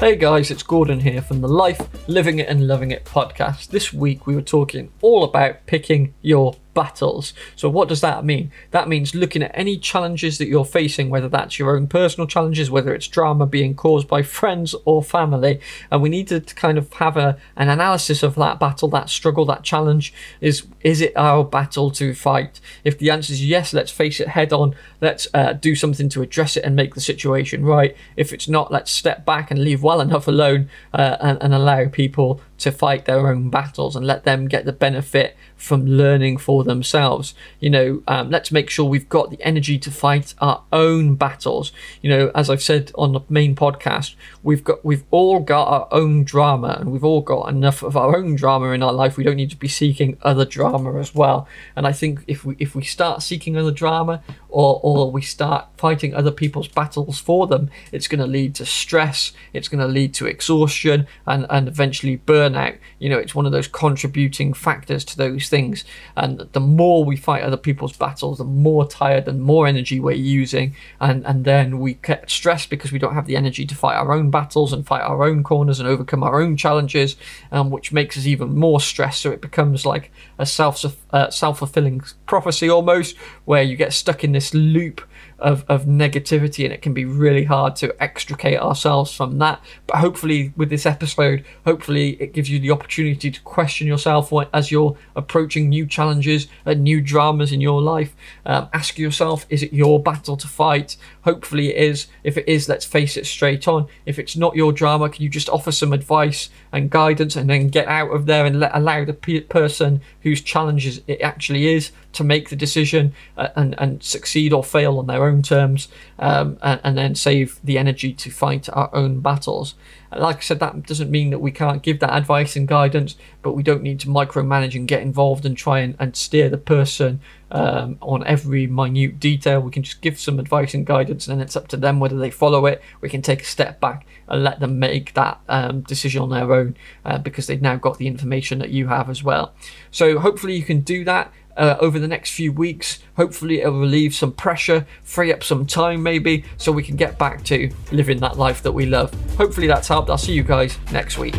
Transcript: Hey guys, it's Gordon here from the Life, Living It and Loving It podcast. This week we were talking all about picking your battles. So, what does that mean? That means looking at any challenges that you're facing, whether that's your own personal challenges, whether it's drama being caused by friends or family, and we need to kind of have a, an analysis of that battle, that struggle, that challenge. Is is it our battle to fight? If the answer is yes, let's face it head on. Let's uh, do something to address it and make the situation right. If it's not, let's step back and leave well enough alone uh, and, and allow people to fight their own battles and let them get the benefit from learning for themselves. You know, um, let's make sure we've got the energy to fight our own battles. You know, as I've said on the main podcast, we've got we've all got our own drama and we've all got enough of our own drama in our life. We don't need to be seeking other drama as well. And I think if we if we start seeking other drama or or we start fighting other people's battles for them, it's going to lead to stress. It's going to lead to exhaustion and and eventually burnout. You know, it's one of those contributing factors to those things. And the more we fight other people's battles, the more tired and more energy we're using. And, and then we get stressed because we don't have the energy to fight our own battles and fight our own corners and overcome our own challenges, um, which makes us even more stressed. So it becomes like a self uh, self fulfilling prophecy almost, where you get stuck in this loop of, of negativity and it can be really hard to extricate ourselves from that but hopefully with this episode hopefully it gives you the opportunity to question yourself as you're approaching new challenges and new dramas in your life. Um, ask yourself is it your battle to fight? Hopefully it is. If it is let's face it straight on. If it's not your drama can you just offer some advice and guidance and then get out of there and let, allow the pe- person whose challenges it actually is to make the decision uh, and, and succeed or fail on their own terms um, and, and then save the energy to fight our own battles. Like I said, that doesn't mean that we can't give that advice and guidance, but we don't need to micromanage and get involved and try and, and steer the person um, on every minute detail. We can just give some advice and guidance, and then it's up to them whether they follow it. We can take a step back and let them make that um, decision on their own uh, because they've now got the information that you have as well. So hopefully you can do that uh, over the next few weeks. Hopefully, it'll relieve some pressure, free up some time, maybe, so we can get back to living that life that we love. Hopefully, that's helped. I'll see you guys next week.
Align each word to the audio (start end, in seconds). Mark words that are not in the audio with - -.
Hey 0.00 0.16
guys, 0.16 0.50
it's 0.50 0.62
Gordon 0.62 1.00
here 1.00 1.20
from 1.20 1.42
the 1.42 1.46
Life, 1.46 1.86
Living 2.08 2.38
It 2.38 2.48
and 2.48 2.66
Loving 2.66 2.90
It 2.90 3.04
podcast. 3.04 3.68
This 3.68 3.92
week 3.92 4.26
we 4.26 4.34
were 4.34 4.40
talking 4.40 4.90
all 5.02 5.24
about 5.24 5.66
picking 5.66 6.14
your 6.22 6.54
battles. 6.74 7.32
So, 7.56 7.68
what 7.68 7.88
does 7.88 8.00
that 8.00 8.24
mean? 8.24 8.50
That 8.70 8.88
means 8.88 9.14
looking 9.14 9.42
at 9.42 9.50
any 9.54 9.78
challenges 9.78 10.38
that 10.38 10.48
you're 10.48 10.64
facing, 10.64 11.10
whether 11.10 11.28
that's 11.28 11.58
your 11.58 11.76
own 11.76 11.86
personal 11.86 12.26
challenges, 12.26 12.70
whether 12.70 12.94
it's 12.94 13.08
drama 13.08 13.46
being 13.46 13.74
caused 13.74 14.08
by 14.08 14.22
friends 14.22 14.74
or 14.84 15.02
family, 15.02 15.60
and 15.90 16.02
we 16.02 16.08
need 16.08 16.28
to 16.28 16.40
kind 16.40 16.78
of 16.78 16.92
have 16.94 17.16
a, 17.16 17.38
an 17.56 17.68
analysis 17.68 18.22
of 18.22 18.34
that 18.36 18.58
battle, 18.58 18.88
that 18.88 19.08
struggle, 19.08 19.44
that 19.46 19.62
challenge. 19.62 20.12
Is 20.40 20.66
is 20.82 21.00
it 21.00 21.12
our 21.16 21.44
battle 21.44 21.90
to 21.92 22.14
fight? 22.14 22.60
If 22.84 22.98
the 22.98 23.10
answer 23.10 23.32
is 23.32 23.44
yes, 23.44 23.72
let's 23.72 23.92
face 23.92 24.20
it 24.20 24.28
head 24.28 24.52
on. 24.52 24.74
Let's 25.00 25.26
uh, 25.34 25.54
do 25.54 25.74
something 25.74 26.08
to 26.10 26.22
address 26.22 26.56
it 26.56 26.64
and 26.64 26.76
make 26.76 26.94
the 26.94 27.00
situation 27.00 27.64
right. 27.64 27.96
If 28.16 28.32
it's 28.32 28.48
not, 28.48 28.70
let's 28.70 28.90
step 28.90 29.24
back 29.24 29.50
and 29.50 29.62
leave 29.62 29.82
well 29.82 30.00
enough 30.00 30.28
alone 30.28 30.70
uh, 30.92 31.16
and, 31.20 31.42
and 31.42 31.54
allow 31.54 31.88
people 31.88 32.40
to 32.60 32.70
fight 32.70 33.06
their 33.06 33.28
own 33.28 33.50
battles 33.50 33.96
and 33.96 34.06
let 34.06 34.24
them 34.24 34.46
get 34.46 34.64
the 34.64 34.72
benefit 34.72 35.36
from 35.56 35.86
learning 35.86 36.38
for 36.38 36.64
themselves. 36.64 37.34
You 37.58 37.70
know, 37.70 38.02
um, 38.08 38.30
let's 38.30 38.52
make 38.52 38.70
sure 38.70 38.86
we've 38.86 39.08
got 39.08 39.30
the 39.30 39.42
energy 39.42 39.78
to 39.78 39.90
fight 39.90 40.34
our 40.40 40.62
own 40.72 41.16
battles. 41.16 41.72
You 42.00 42.10
know, 42.10 42.30
as 42.34 42.48
I've 42.48 42.62
said 42.62 42.92
on 42.94 43.12
the 43.12 43.20
main 43.28 43.54
podcast, 43.54 44.14
we've 44.42 44.64
got 44.64 44.84
we've 44.84 45.04
all 45.10 45.40
got 45.40 45.68
our 45.68 45.88
own 45.90 46.24
drama 46.24 46.76
and 46.80 46.92
we've 46.92 47.04
all 47.04 47.22
got 47.22 47.48
enough 47.48 47.82
of 47.82 47.96
our 47.96 48.16
own 48.16 48.36
drama 48.36 48.70
in 48.70 48.82
our 48.82 48.92
life. 48.92 49.16
We 49.16 49.24
don't 49.24 49.36
need 49.36 49.50
to 49.50 49.56
be 49.56 49.68
seeking 49.68 50.18
other 50.22 50.44
drama 50.44 50.98
as 50.98 51.14
well. 51.14 51.48
And 51.76 51.86
I 51.86 51.92
think 51.92 52.24
if 52.26 52.44
we 52.44 52.56
if 52.58 52.74
we 52.74 52.84
start 52.84 53.22
seeking 53.22 53.56
other 53.56 53.72
drama 53.72 54.22
or 54.48 54.80
or 54.82 55.10
we 55.10 55.22
start 55.22 55.66
fighting 55.76 56.14
other 56.14 56.30
people's 56.30 56.68
battles 56.68 57.18
for 57.20 57.46
them, 57.46 57.70
it's 57.90 58.08
going 58.08 58.20
to 58.20 58.26
lead 58.26 58.54
to 58.56 58.66
stress. 58.66 59.32
It's 59.52 59.68
going 59.68 59.80
to 59.80 59.86
lead 59.86 60.12
to 60.14 60.26
exhaustion 60.26 61.06
and 61.26 61.46
and 61.48 61.68
eventually 61.68 62.18
burnout. 62.18 62.49
You 62.98 63.08
know, 63.08 63.18
it's 63.18 63.34
one 63.34 63.46
of 63.46 63.52
those 63.52 63.68
contributing 63.68 64.52
factors 64.52 65.04
to 65.06 65.16
those 65.16 65.48
things. 65.48 65.84
And 66.16 66.40
the 66.52 66.60
more 66.60 67.04
we 67.04 67.16
fight 67.16 67.42
other 67.42 67.56
people's 67.56 67.96
battles, 67.96 68.38
the 68.38 68.44
more 68.44 68.86
tired 68.86 69.28
and 69.28 69.42
more 69.42 69.66
energy 69.66 70.00
we're 70.00 70.12
using. 70.12 70.74
And, 71.00 71.24
and 71.26 71.44
then 71.44 71.78
we 71.78 71.94
get 71.94 72.30
stressed 72.30 72.70
because 72.70 72.92
we 72.92 72.98
don't 72.98 73.14
have 73.14 73.26
the 73.26 73.36
energy 73.36 73.66
to 73.66 73.74
fight 73.74 73.96
our 73.96 74.12
own 74.12 74.30
battles 74.30 74.72
and 74.72 74.86
fight 74.86 75.02
our 75.02 75.24
own 75.24 75.42
corners 75.42 75.80
and 75.80 75.88
overcome 75.88 76.22
our 76.22 76.40
own 76.40 76.56
challenges, 76.56 77.16
um, 77.52 77.70
which 77.70 77.92
makes 77.92 78.16
us 78.16 78.26
even 78.26 78.54
more 78.54 78.80
stressed. 78.80 79.20
So 79.20 79.30
it 79.30 79.40
becomes 79.40 79.86
like 79.86 80.12
a 80.38 80.46
self 80.46 80.84
uh, 81.12 81.30
self 81.30 81.58
fulfilling 81.58 82.02
prophecy 82.26 82.68
almost, 82.68 83.16
where 83.44 83.62
you 83.62 83.76
get 83.76 83.92
stuck 83.92 84.24
in 84.24 84.32
this 84.32 84.54
loop 84.54 85.02
of, 85.40 85.64
of 85.68 85.84
negativity 85.84 86.64
and 86.64 86.72
it 86.72 86.82
can 86.82 86.92
be 86.92 87.04
really 87.04 87.44
hard 87.44 87.76
to 87.76 87.94
extricate 88.02 88.58
ourselves 88.58 89.12
from 89.12 89.38
that 89.38 89.60
but 89.86 89.96
hopefully 89.96 90.52
with 90.56 90.68
this 90.68 90.86
episode 90.86 91.44
hopefully 91.64 92.10
it 92.20 92.32
gives 92.32 92.39
you 92.48 92.58
the 92.58 92.70
opportunity 92.70 93.30
to 93.30 93.40
question 93.42 93.86
yourself 93.86 94.32
as 94.52 94.70
you're 94.70 94.96
approaching 95.16 95.68
new 95.68 95.86
challenges 95.86 96.48
and 96.64 96.82
new 96.82 97.00
dramas 97.00 97.52
in 97.52 97.60
your 97.60 97.82
life. 97.82 98.14
Um, 98.46 98.68
ask 98.72 98.98
yourself 98.98 99.46
is 99.48 99.62
it 99.62 99.72
your 99.72 100.02
battle 100.02 100.36
to 100.36 100.48
fight? 100.48 100.96
Hopefully 101.22 101.68
it 101.68 101.76
is. 101.76 102.06
If 102.24 102.36
it 102.36 102.48
is 102.48 102.68
let's 102.68 102.84
face 102.84 103.16
it 103.16 103.26
straight 103.26 103.66
on. 103.68 103.86
If 104.06 104.18
it's 104.18 104.36
not 104.36 104.56
your 104.56 104.72
drama 104.72 105.08
can 105.08 105.22
you 105.22 105.28
just 105.28 105.48
offer 105.48 105.72
some 105.72 105.92
advice 105.92 106.50
and 106.72 106.90
guidance 106.90 107.36
and 107.36 107.50
then 107.50 107.68
get 107.68 107.86
out 107.88 108.10
of 108.10 108.26
there 108.26 108.44
and 108.46 108.60
let, 108.60 108.74
allow 108.74 109.04
the 109.04 109.12
pe- 109.12 109.40
person 109.40 110.00
whose 110.22 110.40
challenges 110.40 111.00
it 111.06 111.20
actually 111.20 111.74
is 111.74 111.90
to 112.12 112.24
make 112.24 112.48
the 112.48 112.56
decision 112.56 113.12
uh, 113.36 113.48
and, 113.56 113.74
and 113.78 114.02
succeed 114.02 114.52
or 114.52 114.64
fail 114.64 114.98
on 114.98 115.06
their 115.06 115.24
own 115.24 115.42
terms 115.42 115.88
um, 116.18 116.58
and, 116.62 116.80
and 116.84 116.98
then 116.98 117.14
save 117.14 117.60
the 117.62 117.78
energy 117.78 118.12
to 118.12 118.30
fight 118.30 118.68
our 118.72 118.94
own 118.94 119.20
battles. 119.20 119.74
Like 120.16 120.38
I 120.38 120.40
said, 120.40 120.58
that 120.60 120.86
doesn't 120.86 121.10
mean 121.10 121.30
that 121.30 121.38
we 121.38 121.52
can't 121.52 121.82
give 121.82 122.00
that 122.00 122.12
advice 122.12 122.56
and 122.56 122.66
guidance, 122.66 123.16
but 123.42 123.52
we 123.52 123.62
don't 123.62 123.82
need 123.82 124.00
to 124.00 124.08
micromanage 124.08 124.74
and 124.74 124.88
get 124.88 125.02
involved 125.02 125.46
and 125.46 125.56
try 125.56 125.80
and, 125.80 125.94
and 125.98 126.16
steer 126.16 126.48
the 126.48 126.58
person 126.58 127.20
um, 127.52 127.96
on 128.00 128.26
every 128.26 128.66
minute 128.66 129.20
detail. 129.20 129.60
We 129.60 129.70
can 129.70 129.82
just 129.82 130.00
give 130.00 130.18
some 130.18 130.40
advice 130.40 130.74
and 130.74 130.84
guidance, 130.84 131.28
and 131.28 131.38
then 131.38 131.44
it's 131.44 131.56
up 131.56 131.68
to 131.68 131.76
them 131.76 132.00
whether 132.00 132.18
they 132.18 132.30
follow 132.30 132.66
it. 132.66 132.82
We 133.00 133.08
can 133.08 133.22
take 133.22 133.42
a 133.42 133.46
step 133.46 133.80
back 133.80 134.06
and 134.28 134.42
let 134.42 134.60
them 134.60 134.78
make 134.78 135.14
that 135.14 135.40
um, 135.48 135.82
decision 135.82 136.22
on 136.22 136.30
their 136.30 136.52
own 136.52 136.76
uh, 137.04 137.18
because 137.18 137.46
they've 137.46 137.62
now 137.62 137.76
got 137.76 137.98
the 137.98 138.06
information 138.06 138.58
that 138.58 138.70
you 138.70 138.88
have 138.88 139.08
as 139.08 139.22
well. 139.22 139.54
So 139.90 140.18
hopefully 140.18 140.56
you 140.56 140.64
can 140.64 140.80
do 140.80 141.04
that 141.04 141.32
uh, 141.60 141.76
over 141.78 141.98
the 141.98 142.08
next 142.08 142.32
few 142.32 142.52
weeks. 142.52 142.98
Hopefully, 143.16 143.60
it'll 143.60 143.78
relieve 143.78 144.14
some 144.14 144.32
pressure, 144.32 144.86
free 145.04 145.32
up 145.32 145.44
some 145.44 145.66
time, 145.66 146.02
maybe, 146.02 146.44
so 146.56 146.72
we 146.72 146.82
can 146.82 146.96
get 146.96 147.18
back 147.18 147.44
to 147.44 147.70
living 147.92 148.18
that 148.20 148.38
life 148.38 148.62
that 148.62 148.72
we 148.72 148.86
love. 148.86 149.12
Hopefully, 149.36 149.66
that's 149.66 149.86
helped. 149.86 150.10
I'll 150.10 150.18
see 150.18 150.32
you 150.32 150.42
guys 150.42 150.78
next 150.90 151.18
week. 151.18 151.36